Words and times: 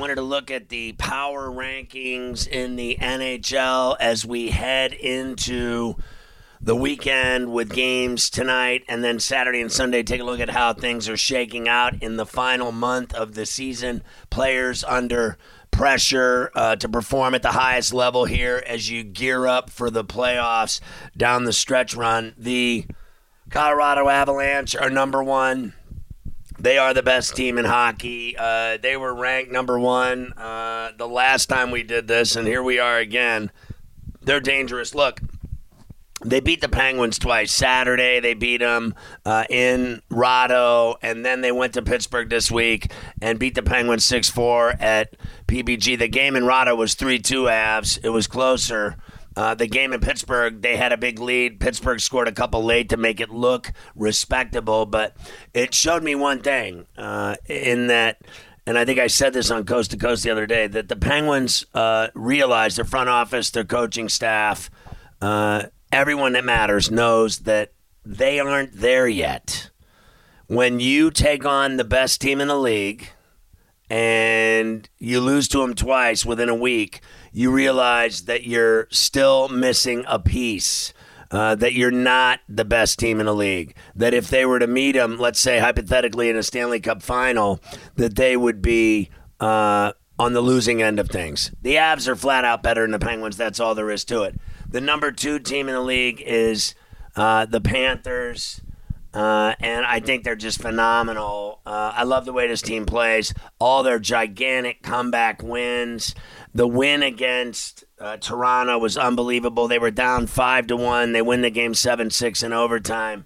Wanted 0.00 0.14
to 0.14 0.22
look 0.22 0.50
at 0.50 0.70
the 0.70 0.94
power 0.94 1.50
rankings 1.50 2.48
in 2.48 2.76
the 2.76 2.96
NHL 2.98 3.96
as 4.00 4.24
we 4.24 4.48
head 4.48 4.94
into 4.94 5.94
the 6.58 6.74
weekend 6.74 7.52
with 7.52 7.74
games 7.74 8.30
tonight 8.30 8.82
and 8.88 9.04
then 9.04 9.20
Saturday 9.20 9.60
and 9.60 9.70
Sunday. 9.70 10.02
Take 10.02 10.22
a 10.22 10.24
look 10.24 10.40
at 10.40 10.48
how 10.48 10.72
things 10.72 11.06
are 11.06 11.18
shaking 11.18 11.68
out 11.68 12.02
in 12.02 12.16
the 12.16 12.24
final 12.24 12.72
month 12.72 13.12
of 13.12 13.34
the 13.34 13.44
season. 13.44 14.02
Players 14.30 14.84
under 14.84 15.36
pressure 15.70 16.50
uh, 16.54 16.76
to 16.76 16.88
perform 16.88 17.34
at 17.34 17.42
the 17.42 17.52
highest 17.52 17.92
level 17.92 18.24
here 18.24 18.64
as 18.66 18.88
you 18.88 19.04
gear 19.04 19.46
up 19.46 19.68
for 19.68 19.90
the 19.90 20.04
playoffs 20.04 20.80
down 21.14 21.44
the 21.44 21.52
stretch 21.52 21.94
run. 21.94 22.34
The 22.38 22.86
Colorado 23.50 24.08
Avalanche 24.08 24.74
are 24.76 24.88
number 24.88 25.22
one. 25.22 25.74
They 26.60 26.76
are 26.76 26.92
the 26.92 27.02
best 27.02 27.34
team 27.36 27.56
in 27.56 27.64
hockey. 27.64 28.36
Uh, 28.38 28.76
they 28.76 28.94
were 28.94 29.14
ranked 29.14 29.50
number 29.50 29.78
one 29.78 30.34
uh, 30.36 30.92
the 30.94 31.08
last 31.08 31.46
time 31.46 31.70
we 31.70 31.82
did 31.82 32.06
this, 32.06 32.36
and 32.36 32.46
here 32.46 32.62
we 32.62 32.78
are 32.78 32.98
again. 32.98 33.50
They're 34.20 34.40
dangerous. 34.40 34.94
Look, 34.94 35.22
they 36.22 36.40
beat 36.40 36.60
the 36.60 36.68
Penguins 36.68 37.18
twice. 37.18 37.50
Saturday, 37.50 38.20
they 38.20 38.34
beat 38.34 38.58
them 38.58 38.94
uh, 39.24 39.44
in 39.48 40.02
Rado, 40.10 40.96
and 41.00 41.24
then 41.24 41.40
they 41.40 41.50
went 41.50 41.72
to 41.74 41.82
Pittsburgh 41.82 42.28
this 42.28 42.50
week 42.50 42.92
and 43.22 43.38
beat 43.38 43.54
the 43.54 43.62
Penguins 43.62 44.04
6 44.04 44.28
4 44.28 44.74
at 44.80 45.16
PPG. 45.46 45.98
The 45.98 46.08
game 46.08 46.36
in 46.36 46.42
Rado 46.42 46.76
was 46.76 46.92
3 46.92 47.20
2 47.20 47.44
Avs. 47.44 47.98
It 48.02 48.10
was 48.10 48.26
closer. 48.26 48.98
Uh, 49.36 49.54
the 49.54 49.66
game 49.66 49.92
in 49.92 50.00
Pittsburgh, 50.00 50.60
they 50.60 50.76
had 50.76 50.92
a 50.92 50.96
big 50.96 51.18
lead. 51.20 51.60
Pittsburgh 51.60 52.00
scored 52.00 52.28
a 52.28 52.32
couple 52.32 52.64
late 52.64 52.88
to 52.88 52.96
make 52.96 53.20
it 53.20 53.30
look 53.30 53.72
respectable, 53.94 54.86
but 54.86 55.16
it 55.54 55.72
showed 55.72 56.02
me 56.02 56.14
one 56.14 56.40
thing 56.40 56.86
uh, 56.98 57.36
in 57.46 57.86
that, 57.86 58.20
and 58.66 58.76
I 58.76 58.84
think 58.84 58.98
I 58.98 59.06
said 59.06 59.32
this 59.32 59.50
on 59.50 59.64
Coast 59.64 59.92
to 59.92 59.96
Coast 59.96 60.24
the 60.24 60.30
other 60.30 60.46
day, 60.46 60.66
that 60.66 60.88
the 60.88 60.96
Penguins 60.96 61.64
uh, 61.74 62.08
realized 62.14 62.76
their 62.76 62.84
front 62.84 63.08
office, 63.08 63.50
their 63.50 63.64
coaching 63.64 64.08
staff, 64.08 64.68
uh, 65.22 65.64
everyone 65.92 66.32
that 66.32 66.44
matters 66.44 66.90
knows 66.90 67.40
that 67.40 67.72
they 68.04 68.40
aren't 68.40 68.72
there 68.72 69.06
yet. 69.06 69.70
When 70.48 70.80
you 70.80 71.12
take 71.12 71.44
on 71.44 71.76
the 71.76 71.84
best 71.84 72.20
team 72.20 72.40
in 72.40 72.48
the 72.48 72.58
league 72.58 73.10
and 73.90 74.88
you 74.98 75.20
lose 75.20 75.48
to 75.48 75.58
them 75.58 75.74
twice 75.74 76.24
within 76.24 76.48
a 76.48 76.54
week, 76.54 77.00
you 77.32 77.50
realize 77.50 78.22
that 78.22 78.44
you're 78.46 78.86
still 78.90 79.48
missing 79.48 80.04
a 80.08 80.18
piece. 80.18 80.94
Uh, 81.32 81.54
that 81.54 81.74
you're 81.74 81.92
not 81.92 82.40
the 82.48 82.64
best 82.64 82.98
team 82.98 83.20
in 83.20 83.26
the 83.26 83.34
league. 83.34 83.76
That 83.94 84.12
if 84.12 84.26
they 84.26 84.44
were 84.44 84.58
to 84.58 84.66
meet 84.66 84.96
them, 84.96 85.16
let's 85.16 85.38
say 85.38 85.60
hypothetically 85.60 86.28
in 86.28 86.34
a 86.34 86.42
Stanley 86.42 86.80
Cup 86.80 87.02
final, 87.02 87.60
that 87.94 88.16
they 88.16 88.36
would 88.36 88.60
be 88.60 89.10
uh, 89.38 89.92
on 90.18 90.32
the 90.32 90.40
losing 90.40 90.82
end 90.82 90.98
of 90.98 91.08
things. 91.08 91.52
The 91.62 91.76
Avs 91.76 92.08
are 92.08 92.16
flat 92.16 92.44
out 92.44 92.64
better 92.64 92.82
than 92.82 92.90
the 92.90 92.98
Penguins. 92.98 93.36
That's 93.36 93.60
all 93.60 93.76
there 93.76 93.92
is 93.92 94.04
to 94.06 94.24
it. 94.24 94.40
The 94.68 94.80
number 94.80 95.12
two 95.12 95.38
team 95.38 95.68
in 95.68 95.74
the 95.76 95.80
league 95.80 96.20
is 96.20 96.74
uh, 97.14 97.46
the 97.46 97.60
Panthers. 97.60 98.60
Uh, 99.12 99.54
and 99.58 99.84
I 99.84 99.98
think 99.98 100.22
they're 100.22 100.36
just 100.36 100.62
phenomenal. 100.62 101.60
Uh, 101.66 101.92
I 101.94 102.04
love 102.04 102.24
the 102.24 102.32
way 102.32 102.46
this 102.46 102.62
team 102.62 102.86
plays. 102.86 103.34
All 103.58 103.82
their 103.82 103.98
gigantic 103.98 104.82
comeback 104.82 105.42
wins. 105.42 106.14
The 106.54 106.68
win 106.68 107.02
against 107.02 107.84
uh, 107.98 108.18
Toronto 108.18 108.78
was 108.78 108.96
unbelievable. 108.96 109.66
They 109.66 109.80
were 109.80 109.90
down 109.90 110.28
five 110.28 110.68
to 110.68 110.76
one. 110.76 111.12
They 111.12 111.22
win 111.22 111.42
the 111.42 111.50
game 111.50 111.74
seven 111.74 112.10
six 112.10 112.42
in 112.42 112.52
overtime 112.52 113.24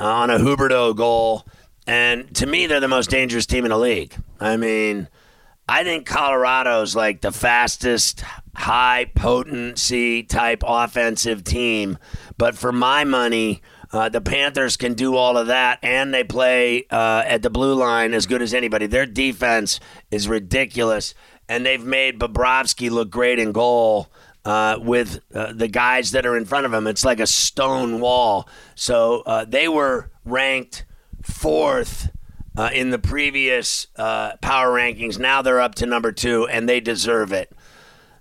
uh, 0.00 0.06
on 0.06 0.30
a 0.30 0.38
Huberdeau 0.38 0.96
goal. 0.96 1.46
And 1.86 2.34
to 2.36 2.46
me, 2.46 2.66
they're 2.66 2.80
the 2.80 2.88
most 2.88 3.10
dangerous 3.10 3.46
team 3.46 3.64
in 3.64 3.70
the 3.70 3.78
league. 3.78 4.14
I 4.40 4.56
mean, 4.56 5.08
I 5.68 5.84
think 5.84 6.06
Colorado's 6.06 6.94
like 6.96 7.20
the 7.20 7.32
fastest, 7.32 8.24
high 8.54 9.10
potency 9.14 10.24
type 10.24 10.62
offensive 10.66 11.44
team. 11.44 11.98
But 12.38 12.56
for 12.56 12.72
my 12.72 13.04
money, 13.04 13.62
uh, 13.92 14.08
the 14.08 14.20
Panthers 14.20 14.76
can 14.76 14.94
do 14.94 15.16
all 15.16 15.36
of 15.36 15.48
that, 15.48 15.78
and 15.82 16.12
they 16.12 16.24
play 16.24 16.86
uh, 16.90 17.22
at 17.26 17.42
the 17.42 17.50
blue 17.50 17.74
line 17.74 18.14
as 18.14 18.26
good 18.26 18.42
as 18.42 18.54
anybody. 18.54 18.86
Their 18.86 19.06
defense 19.06 19.80
is 20.10 20.28
ridiculous 20.28 21.14
and 21.48 21.66
they've 21.66 21.84
made 21.84 22.18
Bobrovsky 22.18 22.90
look 22.90 23.10
great 23.10 23.38
in 23.38 23.52
goal. 23.52 24.08
Uh, 24.44 24.76
with 24.80 25.20
uh, 25.32 25.52
the 25.52 25.68
guys 25.68 26.10
that 26.10 26.26
are 26.26 26.36
in 26.36 26.44
front 26.44 26.66
of 26.66 26.74
him, 26.74 26.88
it's 26.88 27.04
like 27.04 27.20
a 27.20 27.26
stone 27.28 28.00
wall. 28.00 28.48
So 28.74 29.22
uh, 29.24 29.44
they 29.44 29.68
were 29.68 30.10
ranked 30.24 30.84
fourth 31.22 32.10
uh, 32.56 32.70
in 32.74 32.90
the 32.90 32.98
previous 32.98 33.86
uh, 33.94 34.36
power 34.38 34.76
rankings. 34.76 35.16
Now 35.16 35.42
they're 35.42 35.60
up 35.60 35.76
to 35.76 35.86
number 35.86 36.10
two, 36.10 36.48
and 36.48 36.68
they 36.68 36.80
deserve 36.80 37.32
it. 37.32 37.52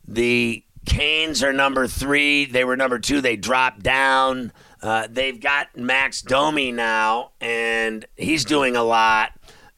The 0.08 0.64
Canes 0.86 1.42
are 1.42 1.54
number 1.54 1.88
three. 1.88 2.46
They 2.46 2.66
were 2.66 2.78
number 2.78 3.00
two. 3.00 3.20
They 3.22 3.36
dropped 3.36 3.82
down. 3.82 4.54
Uh, 4.82 5.08
they've 5.10 5.40
got 5.40 5.78
Max 5.78 6.22
Domi 6.22 6.72
now, 6.72 7.32
and 7.40 8.06
he's 8.18 8.46
doing 8.46 8.76
a 8.76 8.84
lot. 8.84 9.32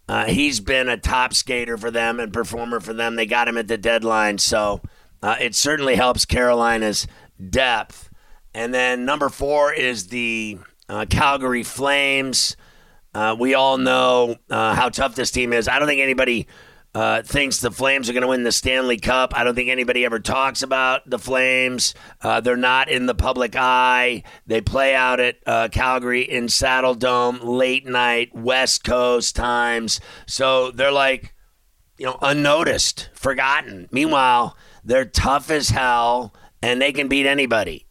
Uh, 0.07 0.25
he's 0.25 0.59
been 0.59 0.89
a 0.89 0.97
top 0.97 1.33
skater 1.33 1.77
for 1.77 1.91
them 1.91 2.19
and 2.19 2.31
performer 2.31 2.79
for 2.79 2.93
them. 2.93 3.15
They 3.15 3.25
got 3.25 3.47
him 3.47 3.57
at 3.57 3.67
the 3.67 3.77
deadline, 3.77 4.37
so 4.37 4.81
uh, 5.21 5.35
it 5.39 5.55
certainly 5.55 5.95
helps 5.95 6.25
Carolina's 6.25 7.07
depth. 7.49 8.09
And 8.53 8.73
then 8.73 9.05
number 9.05 9.29
four 9.29 9.73
is 9.73 10.07
the 10.07 10.59
uh, 10.87 11.05
Calgary 11.09 11.63
Flames. 11.63 12.55
Uh, 13.13 13.35
we 13.37 13.53
all 13.53 13.77
know 13.77 14.35
uh, 14.49 14.73
how 14.75 14.89
tough 14.89 15.15
this 15.15 15.31
team 15.31 15.53
is. 15.53 15.67
I 15.67 15.79
don't 15.79 15.87
think 15.87 16.01
anybody 16.01 16.47
uh, 16.95 17.23
thinks 17.23 17.59
the 17.59 17.71
Flames 17.71 18.09
are 18.09 18.13
going 18.13 18.21
to 18.21 18.27
win 18.27 18.43
the 18.43 18.51
Stanley 18.51 18.97
Cup. 18.97 19.33
I 19.35 19.43
don't 19.43 19.55
think 19.55 19.69
anybody 19.69 20.05
ever 20.05 20.19
talks 20.19 20.61
about 20.61 21.09
the 21.09 21.17
Flames. 21.17 21.95
Uh, 22.21 22.39
they're 22.39 22.55
not 22.55 22.89
in 22.89 23.07
the 23.07 23.15
public 23.15 23.55
eye. 23.55 24.23
They 24.45 24.61
play 24.61 24.93
out 24.93 25.19
at 25.19 25.37
uh, 25.45 25.69
Calgary 25.69 26.21
in 26.21 26.45
Saddledome, 26.45 27.43
late 27.43 27.85
night, 27.85 28.35
West 28.35 28.83
Coast 28.83 29.35
times. 29.35 29.99
So 30.27 30.69
they're 30.71 30.91
like, 30.91 31.33
you 31.97 32.05
know, 32.05 32.19
unnoticed, 32.21 33.09
forgotten. 33.13 33.87
Meanwhile, 33.91 34.55
they're 34.83 35.05
tough 35.05 35.49
as 35.49 35.69
hell 35.69 36.33
and 36.61 36.81
they 36.81 36.91
can 36.91 37.07
beat 37.07 37.25
anybody. 37.25 37.87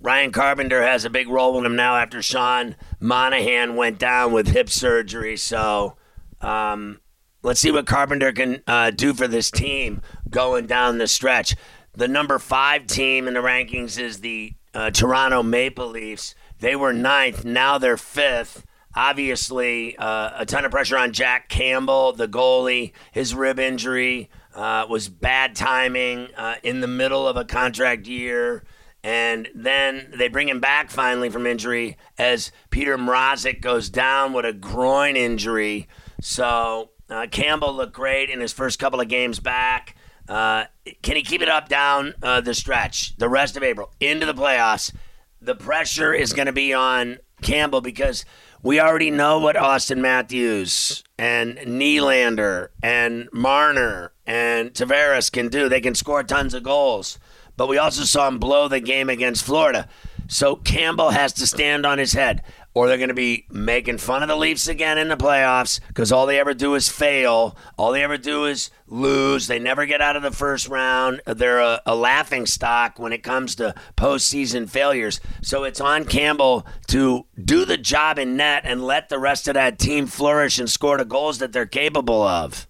Ryan 0.00 0.32
Carpenter 0.32 0.82
has 0.82 1.06
a 1.06 1.10
big 1.10 1.28
role 1.28 1.56
in 1.56 1.64
them 1.64 1.76
now 1.76 1.96
after 1.96 2.20
Sean 2.20 2.76
Monahan 3.00 3.76
went 3.76 3.98
down 3.98 4.32
with 4.32 4.48
hip 4.48 4.68
surgery. 4.68 5.38
So, 5.38 5.96
um, 6.42 7.00
Let's 7.44 7.60
see 7.60 7.70
what 7.70 7.84
Carpenter 7.86 8.32
can 8.32 8.62
uh, 8.66 8.90
do 8.90 9.12
for 9.12 9.28
this 9.28 9.50
team 9.50 10.00
going 10.30 10.66
down 10.66 10.96
the 10.96 11.06
stretch. 11.06 11.54
The 11.92 12.08
number 12.08 12.38
five 12.38 12.86
team 12.86 13.28
in 13.28 13.34
the 13.34 13.40
rankings 13.40 14.00
is 14.00 14.20
the 14.20 14.54
uh, 14.72 14.90
Toronto 14.90 15.42
Maple 15.42 15.86
Leafs. 15.86 16.34
They 16.60 16.74
were 16.74 16.94
ninth. 16.94 17.44
Now 17.44 17.76
they're 17.76 17.98
fifth. 17.98 18.64
Obviously, 18.96 19.94
uh, 19.98 20.30
a 20.38 20.46
ton 20.46 20.64
of 20.64 20.70
pressure 20.70 20.96
on 20.96 21.12
Jack 21.12 21.50
Campbell, 21.50 22.14
the 22.14 22.26
goalie. 22.26 22.92
His 23.12 23.34
rib 23.34 23.58
injury 23.58 24.30
uh, 24.54 24.86
was 24.88 25.10
bad 25.10 25.54
timing 25.54 26.28
uh, 26.38 26.54
in 26.62 26.80
the 26.80 26.88
middle 26.88 27.28
of 27.28 27.36
a 27.36 27.44
contract 27.44 28.06
year. 28.06 28.64
And 29.02 29.50
then 29.54 30.14
they 30.16 30.28
bring 30.28 30.48
him 30.48 30.60
back 30.60 30.90
finally 30.90 31.28
from 31.28 31.46
injury 31.46 31.98
as 32.16 32.52
Peter 32.70 32.96
Mrazek 32.96 33.60
goes 33.60 33.90
down 33.90 34.32
with 34.32 34.46
a 34.46 34.54
groin 34.54 35.14
injury. 35.14 35.88
So 36.22 36.88
uh, 37.10 37.26
Campbell 37.30 37.74
looked 37.74 37.92
great 37.92 38.30
in 38.30 38.40
his 38.40 38.52
first 38.52 38.78
couple 38.78 39.00
of 39.00 39.08
games 39.08 39.40
back. 39.40 39.96
Uh, 40.28 40.64
can 41.02 41.16
he 41.16 41.22
keep 41.22 41.42
it 41.42 41.48
up 41.48 41.68
down 41.68 42.14
uh, 42.22 42.40
the 42.40 42.54
stretch, 42.54 43.16
the 43.16 43.28
rest 43.28 43.56
of 43.56 43.62
April, 43.62 43.90
into 44.00 44.26
the 44.26 44.34
playoffs? 44.34 44.92
The 45.40 45.54
pressure 45.54 46.14
is 46.14 46.32
going 46.32 46.46
to 46.46 46.52
be 46.52 46.72
on 46.72 47.18
Campbell 47.42 47.82
because 47.82 48.24
we 48.62 48.80
already 48.80 49.10
know 49.10 49.38
what 49.38 49.56
Auston 49.56 49.98
Matthews 49.98 51.04
and 51.18 51.58
Nylander 51.58 52.68
and 52.82 53.28
Marner 53.30 54.12
and 54.26 54.72
Tavares 54.72 55.30
can 55.30 55.48
do. 55.48 55.68
They 55.68 55.82
can 55.82 55.94
score 55.94 56.22
tons 56.22 56.54
of 56.54 56.62
goals. 56.62 57.18
But 57.56 57.68
we 57.68 57.76
also 57.76 58.04
saw 58.04 58.26
him 58.26 58.38
blow 58.38 58.66
the 58.66 58.80
game 58.80 59.10
against 59.10 59.44
Florida. 59.44 59.86
So 60.28 60.56
Campbell 60.56 61.10
has 61.10 61.34
to 61.34 61.46
stand 61.46 61.84
on 61.84 61.98
his 61.98 62.14
head 62.14 62.42
or 62.74 62.88
they're 62.88 62.98
going 62.98 63.08
to 63.08 63.14
be 63.14 63.46
making 63.50 63.98
fun 63.98 64.22
of 64.22 64.28
the 64.28 64.36
Leafs 64.36 64.66
again 64.66 64.98
in 64.98 65.08
the 65.08 65.16
playoffs 65.16 65.80
because 65.88 66.10
all 66.10 66.26
they 66.26 66.40
ever 66.40 66.52
do 66.52 66.74
is 66.74 66.88
fail. 66.88 67.56
All 67.78 67.92
they 67.92 68.02
ever 68.02 68.18
do 68.18 68.44
is 68.44 68.70
lose. 68.88 69.46
They 69.46 69.60
never 69.60 69.86
get 69.86 70.00
out 70.00 70.16
of 70.16 70.22
the 70.22 70.32
first 70.32 70.68
round. 70.68 71.20
They're 71.24 71.60
a, 71.60 71.80
a 71.86 71.94
laughing 71.94 72.46
stock 72.46 72.98
when 72.98 73.12
it 73.12 73.22
comes 73.22 73.54
to 73.56 73.74
postseason 73.96 74.68
failures. 74.68 75.20
So 75.40 75.62
it's 75.62 75.80
on 75.80 76.04
Campbell 76.04 76.66
to 76.88 77.26
do 77.42 77.64
the 77.64 77.78
job 77.78 78.18
in 78.18 78.36
net 78.36 78.62
and 78.64 78.84
let 78.84 79.08
the 79.08 79.20
rest 79.20 79.46
of 79.46 79.54
that 79.54 79.78
team 79.78 80.06
flourish 80.06 80.58
and 80.58 80.68
score 80.68 80.98
the 80.98 81.04
goals 81.04 81.38
that 81.38 81.52
they're 81.52 81.66
capable 81.66 82.22
of. 82.22 82.66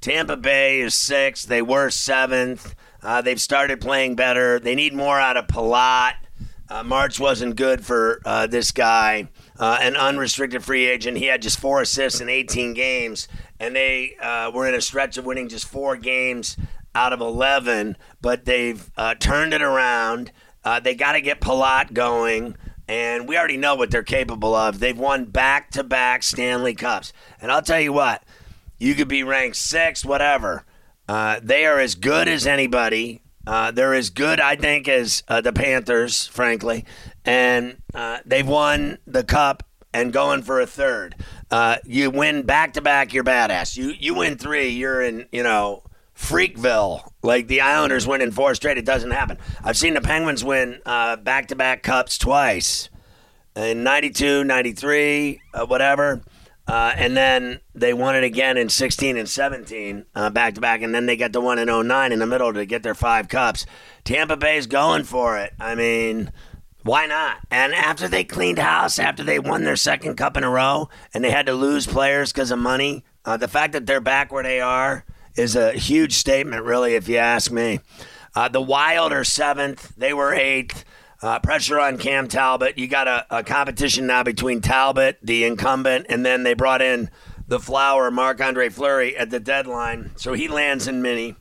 Tampa 0.00 0.36
Bay 0.36 0.80
is 0.80 0.94
sixth. 0.94 1.46
They 1.48 1.60
were 1.60 1.90
seventh. 1.90 2.74
Uh, 3.02 3.20
they've 3.20 3.40
started 3.40 3.80
playing 3.80 4.16
better. 4.16 4.58
They 4.58 4.74
need 4.74 4.94
more 4.94 5.18
out 5.18 5.36
of 5.36 5.46
Palat. 5.46 6.14
Uh, 6.70 6.82
March 6.82 7.18
wasn't 7.18 7.56
good 7.56 7.84
for 7.84 8.20
uh, 8.26 8.46
this 8.46 8.72
guy, 8.72 9.28
uh, 9.58 9.78
an 9.80 9.96
unrestricted 9.96 10.62
free 10.62 10.86
agent. 10.86 11.16
He 11.16 11.24
had 11.24 11.40
just 11.40 11.58
four 11.58 11.80
assists 11.80 12.20
in 12.20 12.28
18 12.28 12.74
games, 12.74 13.26
and 13.58 13.74
they 13.74 14.16
uh, 14.20 14.50
were 14.52 14.68
in 14.68 14.74
a 14.74 14.80
stretch 14.80 15.16
of 15.16 15.24
winning 15.24 15.48
just 15.48 15.66
four 15.66 15.96
games 15.96 16.58
out 16.94 17.14
of 17.14 17.20
11. 17.22 17.96
But 18.20 18.44
they've 18.44 18.90
uh, 18.98 19.14
turned 19.14 19.54
it 19.54 19.62
around. 19.62 20.30
Uh, 20.62 20.78
they 20.78 20.94
got 20.94 21.12
to 21.12 21.22
get 21.22 21.40
Palat 21.40 21.94
going, 21.94 22.54
and 22.86 23.26
we 23.26 23.38
already 23.38 23.56
know 23.56 23.74
what 23.74 23.90
they're 23.90 24.02
capable 24.02 24.54
of. 24.54 24.78
They've 24.78 24.98
won 24.98 25.24
back-to-back 25.24 26.22
Stanley 26.22 26.74
Cups, 26.74 27.14
and 27.40 27.50
I'll 27.50 27.62
tell 27.62 27.80
you 27.80 27.94
what, 27.94 28.22
you 28.78 28.94
could 28.94 29.08
be 29.08 29.22
ranked 29.22 29.56
sixth, 29.56 30.04
whatever. 30.04 30.66
they 31.08 31.64
are 31.64 31.80
as 31.80 31.94
good 31.94 32.28
as 32.28 32.46
anybody 32.46 33.22
uh, 33.48 33.70
they're 33.70 33.94
as 33.94 34.10
good, 34.10 34.40
I 34.40 34.56
think, 34.56 34.88
as 34.88 35.22
uh, 35.26 35.40
the 35.40 35.54
Panthers, 35.54 36.26
frankly, 36.26 36.84
and 37.24 37.80
uh, 37.94 38.18
they've 38.26 38.46
won 38.46 38.98
the 39.06 39.24
cup 39.24 39.62
and 39.94 40.12
going 40.12 40.42
for 40.42 40.60
a 40.60 40.66
third. 40.66 41.14
Uh, 41.50 41.78
you 41.86 42.10
win 42.10 42.42
back 42.42 42.74
to 42.74 42.82
back, 42.82 43.14
you're 43.14 43.24
badass. 43.24 43.74
You 43.74 43.94
you 43.98 44.14
win 44.14 44.36
three, 44.36 44.68
you're 44.68 45.00
in 45.00 45.28
you 45.32 45.42
know 45.42 45.82
Freakville. 46.14 47.08
Like 47.22 47.48
the 47.48 47.62
Islanders 47.62 48.06
winning 48.06 48.32
four 48.32 48.54
straight, 48.54 48.76
it 48.76 48.84
doesn't 48.84 49.12
happen. 49.12 49.38
I've 49.64 49.78
seen 49.78 49.94
the 49.94 50.02
Penguins 50.02 50.44
win 50.44 50.82
back 50.84 51.48
to 51.48 51.56
back 51.56 51.82
cups 51.82 52.18
twice 52.18 52.90
in 53.56 53.82
92, 53.82 54.44
93, 54.44 55.40
uh, 55.54 55.64
whatever. 55.64 56.20
Uh, 56.68 56.92
and 56.96 57.16
then 57.16 57.60
they 57.74 57.94
won 57.94 58.14
it 58.14 58.22
again 58.22 58.58
in 58.58 58.68
16 58.68 59.16
and 59.16 59.26
17 59.28 60.04
uh, 60.14 60.28
back 60.28 60.54
to 60.54 60.60
back, 60.60 60.82
and 60.82 60.94
then 60.94 61.06
they 61.06 61.16
got 61.16 61.32
the 61.32 61.40
one 61.40 61.58
in 61.58 61.66
09 61.66 62.12
in 62.12 62.18
the 62.18 62.26
middle 62.26 62.52
to 62.52 62.66
get 62.66 62.82
their 62.82 62.94
five 62.94 63.26
cups. 63.28 63.64
Tampa 64.04 64.36
Bay's 64.36 64.66
going 64.66 65.04
for 65.04 65.38
it. 65.38 65.54
I 65.58 65.74
mean, 65.74 66.30
why 66.82 67.06
not? 67.06 67.38
And 67.50 67.72
after 67.72 68.06
they 68.06 68.22
cleaned 68.22 68.58
house, 68.58 68.98
after 68.98 69.24
they 69.24 69.38
won 69.38 69.64
their 69.64 69.76
second 69.76 70.16
cup 70.16 70.36
in 70.36 70.44
a 70.44 70.50
row, 70.50 70.90
and 71.14 71.24
they 71.24 71.30
had 71.30 71.46
to 71.46 71.54
lose 71.54 71.86
players 71.86 72.32
because 72.32 72.50
of 72.50 72.58
money, 72.58 73.02
uh, 73.24 73.38
the 73.38 73.48
fact 73.48 73.72
that 73.72 73.86
they're 73.86 74.00
back 74.00 74.30
where 74.30 74.42
they 74.42 74.60
are 74.60 75.06
is 75.36 75.56
a 75.56 75.72
huge 75.72 76.12
statement, 76.12 76.64
really, 76.64 76.94
if 76.94 77.08
you 77.08 77.16
ask 77.16 77.50
me. 77.50 77.80
Uh, 78.34 78.48
the 78.48 78.60
Wild 78.60 79.12
are 79.12 79.24
seventh, 79.24 79.94
they 79.96 80.12
were 80.12 80.34
eighth. 80.34 80.84
Uh, 81.20 81.38
pressure 81.40 81.80
on 81.80 81.98
Cam 81.98 82.28
Talbot. 82.28 82.78
You 82.78 82.86
got 82.86 83.08
a, 83.08 83.26
a, 83.38 83.42
competition 83.42 84.06
now 84.06 84.22
between 84.22 84.60
Talbot, 84.60 85.18
the 85.20 85.44
incumbent, 85.44 86.06
and 86.08 86.24
then 86.24 86.44
they 86.44 86.54
brought 86.54 86.80
in 86.80 87.10
the 87.48 87.58
flower, 87.58 88.10
Marc 88.10 88.40
Andre 88.40 88.68
Fleury, 88.68 89.16
at 89.16 89.30
the 89.30 89.40
deadline. 89.40 90.12
So 90.16 90.34
he 90.34 90.46
lands 90.46 90.86
in 90.86 91.02
mini. 91.02 91.34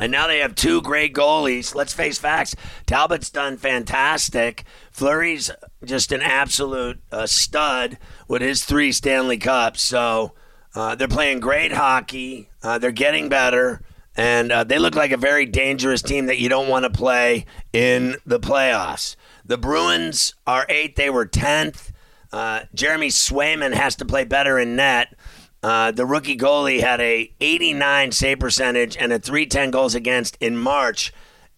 And 0.00 0.12
now 0.12 0.26
they 0.26 0.38
have 0.38 0.54
two 0.54 0.80
great 0.80 1.12
goalies. 1.12 1.74
Let's 1.74 1.92
face 1.92 2.18
facts. 2.18 2.54
Talbot's 2.86 3.30
done 3.30 3.56
fantastic. 3.56 4.64
Fleury's 4.90 5.50
just 5.84 6.12
an 6.12 6.22
absolute 6.22 7.00
uh, 7.10 7.26
stud 7.26 7.98
with 8.28 8.40
his 8.40 8.64
three 8.64 8.92
Stanley 8.92 9.38
Cups. 9.38 9.82
So 9.82 10.34
uh, 10.74 10.94
they're 10.94 11.08
playing 11.08 11.40
great 11.40 11.72
hockey. 11.72 12.48
Uh, 12.62 12.78
they're 12.78 12.92
getting 12.92 13.28
better 13.28 13.82
and 14.18 14.50
uh, 14.50 14.64
they 14.64 14.80
look 14.80 14.96
like 14.96 15.12
a 15.12 15.16
very 15.16 15.46
dangerous 15.46 16.02
team 16.02 16.26
that 16.26 16.38
you 16.38 16.48
don't 16.48 16.68
want 16.68 16.82
to 16.82 16.90
play 16.90 17.46
in 17.72 18.16
the 18.26 18.40
playoffs. 18.40 19.14
The 19.46 19.56
Bruins 19.56 20.34
are 20.44 20.66
eighth; 20.68 20.96
they 20.96 21.08
were 21.08 21.24
tenth. 21.24 21.92
Uh, 22.32 22.62
Jeremy 22.74 23.08
Swayman 23.08 23.72
has 23.72 23.94
to 23.96 24.04
play 24.04 24.24
better 24.24 24.58
in 24.58 24.74
net. 24.74 25.14
Uh, 25.62 25.92
the 25.92 26.04
rookie 26.04 26.36
goalie 26.36 26.80
had 26.80 27.00
a 27.00 27.32
89 27.40 28.12
save 28.12 28.40
percentage 28.40 28.96
and 28.96 29.12
a 29.12 29.18
310 29.18 29.70
goals 29.70 29.94
against 29.94 30.36
in 30.40 30.56
March, 30.56 31.12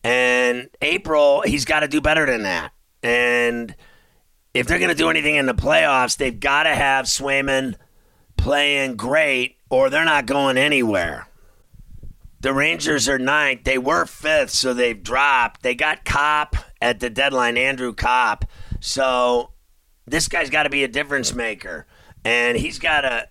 and 0.05 0.69
April 0.83 1.41
he's 1.41 1.65
got 1.65 1.81
to 1.81 1.89
do 1.89 2.03
better 2.03 2.27
than 2.27 2.43
that. 2.43 2.73
And 3.03 3.75
if 4.53 4.67
they're 4.67 4.79
going 4.79 4.91
to 4.91 4.97
do 4.97 5.09
anything 5.09 5.37
in 5.37 5.47
the 5.47 5.55
playoffs, 5.55 6.19
they've 6.19 6.39
got 6.39 6.65
to 6.65 6.75
have 6.75 7.07
Swayman 7.07 7.77
playing 8.37 8.97
great, 8.97 9.57
or 9.71 9.89
they're 9.89 10.05
not 10.05 10.27
going 10.27 10.59
anywhere. 10.59 11.27
The 12.41 12.55
Rangers 12.55 13.09
are 13.09 13.19
ninth. 13.19 13.65
They 13.65 13.79
were 13.79 14.07
fifth, 14.07 14.51
so 14.51 14.73
they've 14.73 15.03
dropped. 15.03 15.63
They 15.63 15.75
got 15.75 16.05
Copp 16.05 16.57
at 16.81 17.01
the 17.01 17.11
deadline, 17.11 17.59
Andrew 17.59 17.93
Copp. 17.93 18.47
So 18.81 19.53
this 20.07 20.27
guy's 20.27 20.49
got 20.49 20.63
to 20.63 20.71
be 20.71 20.83
a 20.83 20.89
difference 20.89 21.35
maker. 21.35 21.87
And 22.25 22.57
he's 22.57 22.79
got 22.79 23.03
to 23.03 23.29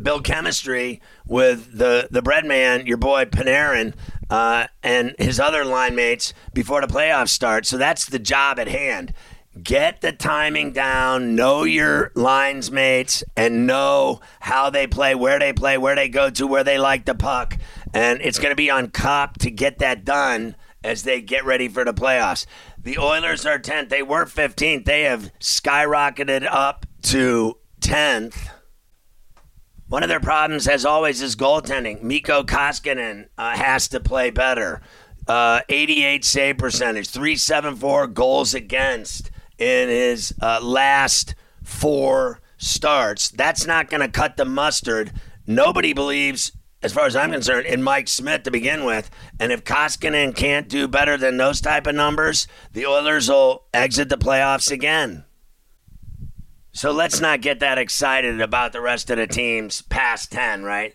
build 0.00 0.24
chemistry 0.24 1.00
with 1.26 1.76
the, 1.76 2.08
the 2.10 2.22
bread 2.22 2.44
man, 2.44 2.86
your 2.86 2.98
boy 2.98 3.24
Panarin, 3.24 3.94
uh, 4.30 4.66
and 4.82 5.14
his 5.18 5.40
other 5.40 5.64
line 5.64 5.96
mates 5.96 6.32
before 6.52 6.80
the 6.80 6.86
playoffs 6.86 7.30
start. 7.30 7.66
So 7.66 7.76
that's 7.76 8.04
the 8.04 8.18
job 8.18 8.58
at 8.58 8.68
hand. 8.68 9.12
Get 9.62 10.02
the 10.02 10.12
timing 10.12 10.72
down, 10.72 11.34
know 11.34 11.64
your 11.64 12.12
lines 12.14 12.70
mates, 12.70 13.24
and 13.36 13.66
know 13.66 14.20
how 14.40 14.68
they 14.68 14.86
play, 14.86 15.14
where 15.14 15.38
they 15.38 15.52
play, 15.52 15.78
where 15.78 15.94
they 15.94 16.08
go 16.08 16.28
to, 16.30 16.46
where 16.46 16.64
they 16.64 16.78
like 16.78 17.06
the 17.06 17.14
puck. 17.14 17.56
And 17.94 18.20
it's 18.20 18.38
going 18.38 18.50
to 18.50 18.56
be 18.56 18.70
on 18.70 18.90
Copp 18.90 19.38
to 19.38 19.50
get 19.50 19.78
that 19.78 20.04
done 20.04 20.56
as 20.84 21.04
they 21.04 21.22
get 21.22 21.44
ready 21.44 21.68
for 21.68 21.84
the 21.84 21.94
playoffs. 21.94 22.44
The 22.78 22.98
Oilers 22.98 23.46
are 23.46 23.58
10th. 23.58 23.88
They 23.88 24.02
were 24.02 24.26
15th. 24.26 24.84
They 24.84 25.02
have 25.02 25.32
skyrocketed 25.40 26.46
up 26.50 26.84
to 27.02 27.58
10th. 27.80 28.48
One 29.88 30.02
of 30.02 30.08
their 30.08 30.20
problems, 30.20 30.68
as 30.68 30.84
always, 30.84 31.22
is 31.22 31.34
goaltending. 31.34 32.02
Mikko 32.02 32.42
Koskinen 32.42 33.28
uh, 33.38 33.56
has 33.56 33.88
to 33.88 34.00
play 34.00 34.30
better. 34.30 34.82
Uh, 35.26 35.60
88 35.68 36.24
save 36.24 36.58
percentage, 36.58 37.08
374 37.08 38.08
goals 38.08 38.54
against 38.54 39.30
in 39.58 39.88
his 39.88 40.34
uh, 40.40 40.60
last 40.62 41.34
four 41.62 42.40
starts. 42.58 43.28
That's 43.28 43.66
not 43.66 43.90
going 43.90 44.00
to 44.00 44.08
cut 44.08 44.36
the 44.36 44.44
mustard. 44.44 45.12
Nobody 45.46 45.92
believes, 45.92 46.52
as 46.82 46.92
far 46.92 47.06
as 47.06 47.16
I'm 47.16 47.32
concerned, 47.32 47.66
in 47.66 47.82
Mike 47.82 48.08
Smith 48.08 48.42
to 48.44 48.50
begin 48.50 48.84
with. 48.84 49.10
And 49.38 49.52
if 49.52 49.64
Koskinen 49.64 50.34
can't 50.34 50.68
do 50.68 50.88
better 50.88 51.16
than 51.16 51.36
those 51.36 51.60
type 51.60 51.86
of 51.86 51.94
numbers, 51.94 52.46
the 52.72 52.86
Oilers 52.86 53.28
will 53.28 53.64
exit 53.72 54.08
the 54.08 54.18
playoffs 54.18 54.70
again. 54.70 55.24
So 56.72 56.92
let's 56.92 57.20
not 57.20 57.40
get 57.40 57.60
that 57.60 57.78
excited 57.78 58.40
about 58.40 58.72
the 58.72 58.82
rest 58.82 59.08
of 59.08 59.16
the 59.16 59.26
teams 59.26 59.80
past 59.80 60.30
10, 60.32 60.62
right? 60.62 60.94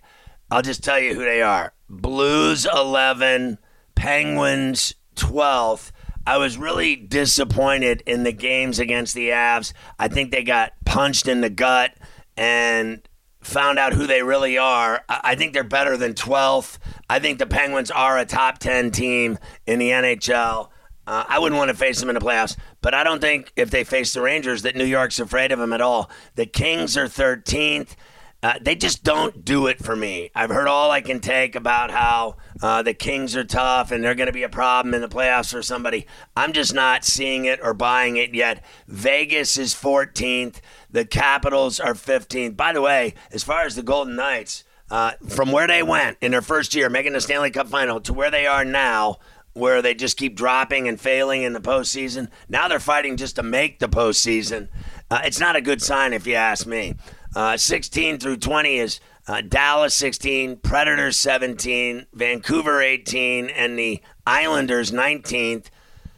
I'll 0.52 0.62
just 0.62 0.84
tell 0.84 1.00
you 1.00 1.16
who 1.16 1.26
they 1.26 1.42
are 1.42 1.74
Blues 1.90 2.68
11, 2.72 3.58
Penguins 3.96 4.94
12th. 5.16 5.92
I 6.26 6.38
was 6.38 6.58
really 6.58 6.96
disappointed 6.96 8.04
in 8.06 8.24
the 8.24 8.32
games 8.32 8.80
against 8.80 9.16
the 9.16 9.30
Avs. 9.30 9.74
I 9.98 10.08
think 10.08 10.32
they 10.32 10.44
got 10.44 10.74
punched 10.86 11.28
in 11.28 11.42
the 11.42 11.50
gut 11.50 11.96
and 12.38 13.02
found 13.42 13.80
out 13.80 13.94
who 13.94 14.06
they 14.06 14.22
really 14.22 14.58
are. 14.58 15.04
I 15.10 15.36
think 15.36 15.54
they're 15.54 15.64
better 15.64 15.98
than 15.98 16.14
12th. 16.14 16.78
I 17.10 17.20
think 17.20 17.40
the 17.40 17.48
Penguins 17.48 17.90
are 17.90 18.18
a 18.18 18.26
top 18.26 18.60
10 18.60 18.92
team 18.92 19.40
in 19.66 19.80
the 19.80 19.90
NHL. 19.90 20.70
Uh, 21.08 21.24
I 21.28 21.40
wouldn't 21.40 21.58
want 21.58 21.70
to 21.70 21.78
face 21.78 22.00
them 22.00 22.10
in 22.10 22.16
the 22.16 22.22
playoffs, 22.22 22.56
but 22.82 22.94
I 22.94 23.04
don't 23.04 23.20
think 23.20 23.52
if 23.56 23.72
they 23.72 23.84
face 23.84 24.14
the 24.14 24.22
Rangers 24.22 24.62
that 24.62 24.76
New 24.76 24.86
York's 24.86 25.20
afraid 25.20 25.52
of 25.52 25.58
them 25.58 25.74
at 25.74 25.82
all. 25.82 26.12
The 26.36 26.46
Kings 26.46 26.96
are 26.96 27.06
13th. 27.06 27.96
Uh, 28.44 28.54
they 28.60 28.76
just 28.76 29.04
don't 29.04 29.46
do 29.46 29.68
it 29.68 29.84
for 29.84 29.96
me. 29.96 30.32
I've 30.34 30.50
heard 30.50 30.68
all 30.68 30.90
I 30.90 31.02
can 31.02 31.20
take 31.20 31.56
about 31.56 31.92
how 31.92 32.38
uh, 32.62 32.82
the 32.82 32.94
Kings 32.94 33.36
are 33.36 33.44
tough 33.44 33.92
and 33.92 34.04
they're 34.04 34.16
going 34.16 34.28
to 34.28 34.34
be 34.34 34.44
a 34.44 34.50
problem 34.50 34.96
in 34.96 35.02
the 35.02 35.08
playoffs 35.08 35.52
for 35.52 35.62
somebody. 35.62 36.08
I'm 36.36 36.52
just 36.52 36.74
not 36.74 37.06
seeing 37.06 37.46
it 37.46 37.60
or 37.62 37.76
buying 37.76 38.18
it 38.18 38.34
yet. 38.34 38.66
Vegas 38.88 39.58
is 39.58 39.76
14th. 39.76 40.56
The 40.90 41.06
Capitals 41.06 41.80
are 41.80 41.94
15th. 41.94 42.58
By 42.58 42.74
the 42.74 42.82
way, 42.82 43.14
as 43.32 43.44
far 43.44 43.62
as 43.62 43.76
the 43.76 43.84
Golden 43.84 44.16
Knights, 44.16 44.64
uh, 44.90 45.12
from 45.30 45.52
where 45.52 45.68
they 45.68 45.84
went 45.84 46.18
in 46.20 46.32
their 46.32 46.42
first 46.42 46.74
year, 46.74 46.90
making 46.90 47.14
the 47.14 47.22
Stanley 47.22 47.52
Cup 47.52 47.68
final, 47.68 48.02
to 48.02 48.14
where 48.14 48.32
they 48.32 48.46
are 48.46 48.66
now, 48.66 49.20
where 49.54 49.82
they 49.82 49.94
just 49.94 50.18
keep 50.18 50.36
dropping 50.36 50.88
and 50.88 51.00
failing 51.00 51.44
in 51.44 51.54
the 51.54 51.62
postseason. 51.62 52.30
Now 52.50 52.68
they're 52.68 52.80
fighting 52.80 53.18
just 53.18 53.36
to 53.36 53.44
make 53.44 53.80
the 53.80 53.88
postseason. 53.88 54.68
Uh, 55.10 55.22
it's 55.24 55.40
not 55.40 55.56
a 55.56 55.62
good 55.62 55.82
sign, 55.82 56.14
if 56.14 56.26
you 56.26 56.36
ask 56.36 56.66
me. 56.66 56.96
Uh, 57.36 57.58
16 57.58 58.20
through 58.20 58.38
20 58.38 58.78
is 58.78 59.00
uh, 59.28 59.42
Dallas 59.42 59.94
16, 59.94 60.58
Predators 60.58 61.18
17, 61.18 62.08
Vancouver 62.14 62.82
18, 62.82 63.50
and 63.50 63.78
the 63.78 64.02
Islanders 64.26 64.92
19th. 64.92 65.68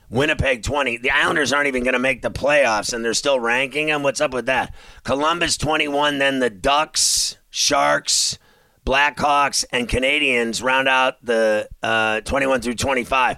Winnipeg 0.09 0.61
20. 0.61 0.97
The 0.97 1.09
Islanders 1.09 1.51
aren't 1.51 1.67
even 1.67 1.83
going 1.83 1.93
to 1.93 1.99
make 1.99 2.21
the 2.21 2.29
playoffs, 2.29 2.93
and 2.93 3.03
they're 3.03 3.15
still 3.15 3.39
ranking 3.39 3.87
them. 3.87 4.03
What's 4.03 4.21
up 4.21 4.31
with 4.31 4.45
that? 4.45 4.73
Columbus 5.03 5.57
21, 5.57 6.19
then 6.19 6.37
the 6.37 6.51
Ducks, 6.51 7.37
Sharks, 7.49 8.37
Blackhawks, 8.85 9.65
and 9.71 9.89
Canadiens 9.89 10.61
round 10.61 10.87
out 10.87 11.23
the 11.25 11.67
uh, 11.81 12.21
21 12.21 12.61
through 12.61 12.75
25. 12.75 13.37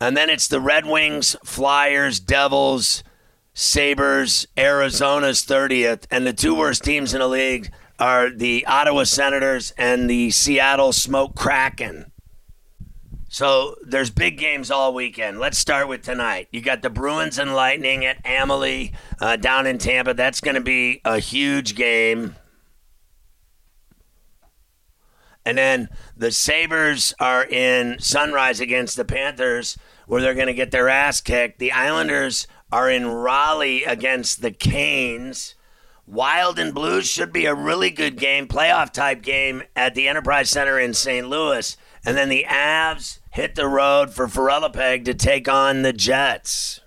And 0.00 0.16
then 0.16 0.30
it's 0.30 0.48
the 0.48 0.60
Red 0.60 0.86
Wings, 0.86 1.36
Flyers, 1.44 2.18
Devils, 2.18 3.04
Sabres, 3.58 4.46
Arizona's 4.58 5.42
30th. 5.42 6.04
And 6.10 6.26
the 6.26 6.34
two 6.34 6.54
worst 6.54 6.84
teams 6.84 7.14
in 7.14 7.20
the 7.20 7.26
league 7.26 7.72
are 7.98 8.28
the 8.28 8.66
Ottawa 8.66 9.04
Senators 9.04 9.72
and 9.78 10.10
the 10.10 10.30
Seattle 10.30 10.92
Smoke 10.92 11.34
Kraken. 11.34 12.12
So 13.30 13.76
there's 13.82 14.10
big 14.10 14.36
games 14.36 14.70
all 14.70 14.92
weekend. 14.92 15.38
Let's 15.38 15.56
start 15.56 15.88
with 15.88 16.02
tonight. 16.02 16.48
You 16.52 16.60
got 16.60 16.82
the 16.82 16.90
Bruins 16.90 17.38
and 17.38 17.54
Lightning 17.54 18.04
at 18.04 18.18
Amalie 18.26 18.92
uh, 19.22 19.36
down 19.36 19.66
in 19.66 19.78
Tampa. 19.78 20.12
That's 20.12 20.42
going 20.42 20.56
to 20.56 20.60
be 20.60 21.00
a 21.06 21.18
huge 21.18 21.74
game. 21.74 22.36
And 25.46 25.56
then 25.56 25.88
the 26.14 26.30
Sabres 26.30 27.14
are 27.20 27.44
in 27.44 28.00
Sunrise 28.00 28.60
against 28.60 28.96
the 28.96 29.04
Panthers, 29.06 29.78
where 30.06 30.20
they're 30.20 30.34
going 30.34 30.48
to 30.48 30.54
get 30.54 30.72
their 30.72 30.90
ass 30.90 31.22
kicked. 31.22 31.58
The 31.58 31.72
Islanders 31.72 32.46
are 32.70 32.90
in 32.90 33.06
Raleigh 33.06 33.84
against 33.84 34.42
the 34.42 34.50
Canes. 34.50 35.54
Wild 36.06 36.58
and 36.58 36.74
Blues 36.74 37.08
should 37.08 37.32
be 37.32 37.46
a 37.46 37.54
really 37.54 37.90
good 37.90 38.16
game, 38.16 38.46
playoff 38.46 38.92
type 38.92 39.22
game 39.22 39.62
at 39.74 39.94
the 39.94 40.08
Enterprise 40.08 40.50
Center 40.50 40.78
in 40.78 40.94
St. 40.94 41.28
Louis. 41.28 41.76
And 42.04 42.16
then 42.16 42.28
the 42.28 42.46
Avs 42.48 43.18
hit 43.30 43.56
the 43.56 43.66
road 43.66 44.14
for 44.14 44.28
Peg 44.28 45.04
to 45.04 45.14
take 45.14 45.48
on 45.48 45.82
the 45.82 45.92
Jets. 45.92 46.80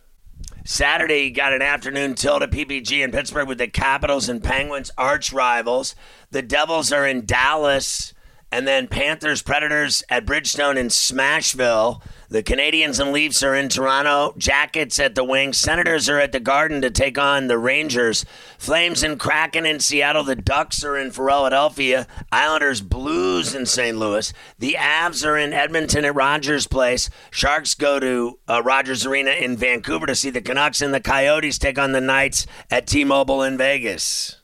Saturday, 0.64 1.32
got 1.32 1.52
an 1.52 1.62
afternoon 1.62 2.16
tilt 2.16 2.44
at 2.44 2.52
PPG 2.52 3.04
in 3.04 3.12
Pittsburgh 3.12 3.48
with 3.48 3.58
the 3.58 3.68
Capitals 3.68 4.30
and 4.30 4.44
Penguins, 4.44 4.92
arch 4.98 5.34
rivals. 5.34 5.96
The 6.32 6.42
Devils 6.42 6.92
are 6.92 7.08
in 7.08 7.26
Dallas 7.26 8.14
and 8.52 8.68
then 8.68 8.88
Panthers, 8.88 9.42
Predators 9.42 10.04
at 10.10 10.26
Bridgestone 10.26 10.78
in 10.78 10.88
Smashville. 10.88 12.02
The 12.32 12.44
Canadiens 12.44 13.00
and 13.00 13.12
Leafs 13.12 13.42
are 13.42 13.56
in 13.56 13.70
Toronto. 13.70 14.36
Jackets 14.38 15.00
at 15.00 15.16
the 15.16 15.24
Wings. 15.24 15.58
Senators 15.58 16.08
are 16.08 16.20
at 16.20 16.32
the 16.32 16.40
Garden 16.40 16.80
to 16.84 16.92
take 16.92 17.18
on 17.18 17.48
the 17.48 17.58
Rangers. 17.58 18.24
Flames 18.60 19.02
and 19.02 19.20
Kraken 19.20 19.66
in 19.66 19.80
Seattle. 19.80 20.24
The 20.24 20.36
Ducks 20.36 20.84
are 20.84 20.96
in 20.96 21.10
Philadelphia. 21.10 22.06
Islanders, 22.32 22.82
Blues 22.82 23.56
in 23.56 23.66
St. 23.66 23.98
Louis. 23.98 24.32
The 24.60 24.76
Avs 24.78 25.26
are 25.26 25.40
in 25.40 25.54
Edmonton 25.54 26.06
at 26.06 26.14
Rogers 26.14 26.68
Place. 26.68 27.10
Sharks 27.32 27.74
go 27.74 28.00
to 28.00 28.38
uh, 28.48 28.62
Rogers 28.62 29.08
Arena 29.08 29.32
in 29.32 29.58
Vancouver 29.58 30.06
to 30.06 30.14
see 30.14 30.30
the 30.30 30.40
Canucks, 30.40 30.84
and 30.84 30.94
the 30.94 31.02
Coyotes 31.02 31.58
take 31.58 31.80
on 31.80 31.94
the 31.94 32.02
Knights 32.02 32.46
at 32.70 32.86
T-Mobile 32.86 33.42
in 33.42 33.58
Vegas. 33.58 34.39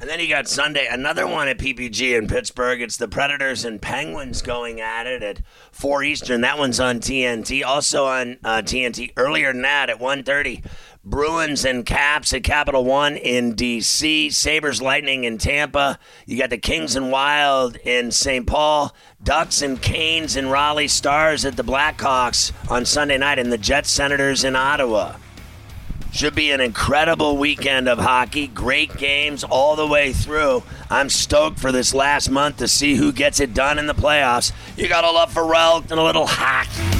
And 0.00 0.08
then 0.08 0.18
you 0.18 0.28
got 0.28 0.48
Sunday, 0.48 0.86
another 0.90 1.26
one 1.26 1.46
at 1.48 1.58
PPG 1.58 2.16
in 2.16 2.26
Pittsburgh. 2.26 2.80
It's 2.80 2.96
the 2.96 3.06
Predators 3.06 3.66
and 3.66 3.82
Penguins 3.82 4.40
going 4.40 4.80
at 4.80 5.06
it 5.06 5.22
at 5.22 5.42
4 5.72 6.02
Eastern. 6.02 6.40
That 6.40 6.58
one's 6.58 6.80
on 6.80 7.00
TNT. 7.00 7.62
Also 7.62 8.06
on 8.06 8.38
uh, 8.42 8.62
TNT 8.62 9.12
earlier 9.18 9.52
than 9.52 9.60
that 9.60 9.90
at 9.90 9.98
1.30. 9.98 10.64
Bruins 11.04 11.66
and 11.66 11.84
Caps 11.84 12.32
at 12.32 12.44
Capital 12.44 12.82
One 12.82 13.18
in 13.18 13.54
D.C. 13.54 14.30
Sabres 14.30 14.80
Lightning 14.80 15.24
in 15.24 15.36
Tampa. 15.36 15.98
You 16.24 16.38
got 16.38 16.48
the 16.48 16.56
Kings 16.56 16.96
and 16.96 17.12
Wild 17.12 17.76
in 17.76 18.10
St. 18.10 18.46
Paul. 18.46 18.94
Ducks 19.22 19.60
and 19.60 19.82
Canes 19.82 20.34
in 20.34 20.48
Raleigh. 20.48 20.88
Stars 20.88 21.44
at 21.44 21.56
the 21.58 21.64
Blackhawks 21.64 22.52
on 22.70 22.86
Sunday 22.86 23.18
night. 23.18 23.38
And 23.38 23.52
the 23.52 23.58
Jets 23.58 23.90
Senators 23.90 24.44
in 24.44 24.56
Ottawa. 24.56 25.16
Should 26.12 26.34
be 26.34 26.50
an 26.50 26.60
incredible 26.60 27.36
weekend 27.36 27.88
of 27.88 27.98
hockey. 27.98 28.48
Great 28.48 28.96
games 28.96 29.44
all 29.44 29.76
the 29.76 29.86
way 29.86 30.12
through. 30.12 30.62
I'm 30.90 31.08
stoked 31.08 31.58
for 31.58 31.72
this 31.72 31.94
last 31.94 32.30
month 32.30 32.58
to 32.58 32.68
see 32.68 32.96
who 32.96 33.12
gets 33.12 33.40
it 33.40 33.54
done 33.54 33.78
in 33.78 33.86
the 33.86 33.94
playoffs. 33.94 34.52
You 34.76 34.88
got 34.88 35.02
to 35.02 35.10
love 35.10 35.32
Farrell 35.32 35.78
and 35.78 35.92
a 35.92 36.02
little 36.02 36.26
hockey. 36.26 36.99